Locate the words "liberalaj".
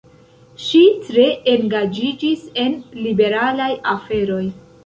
3.05-3.71